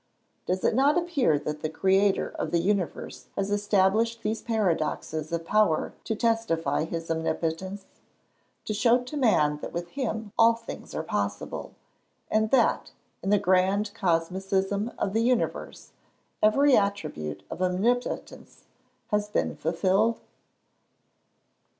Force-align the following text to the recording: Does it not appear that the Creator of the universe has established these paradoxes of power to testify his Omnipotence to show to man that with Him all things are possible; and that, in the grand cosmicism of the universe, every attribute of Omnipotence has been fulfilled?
Does 0.47 0.63
it 0.63 0.73
not 0.73 0.97
appear 0.97 1.37
that 1.37 1.61
the 1.61 1.69
Creator 1.69 2.31
of 2.39 2.49
the 2.49 2.57
universe 2.57 3.27
has 3.35 3.51
established 3.51 4.23
these 4.23 4.41
paradoxes 4.41 5.31
of 5.31 5.45
power 5.45 5.93
to 6.05 6.15
testify 6.15 6.85
his 6.85 7.11
Omnipotence 7.11 7.85
to 8.65 8.73
show 8.73 9.03
to 9.03 9.15
man 9.15 9.57
that 9.57 9.71
with 9.71 9.89
Him 9.89 10.33
all 10.39 10.55
things 10.55 10.95
are 10.95 11.03
possible; 11.03 11.75
and 12.31 12.49
that, 12.49 12.89
in 13.21 13.29
the 13.29 13.37
grand 13.37 13.91
cosmicism 13.93 14.91
of 14.97 15.13
the 15.13 15.21
universe, 15.21 15.91
every 16.41 16.75
attribute 16.75 17.43
of 17.51 17.61
Omnipotence 17.61 18.63
has 19.09 19.29
been 19.29 19.55
fulfilled? 19.55 20.19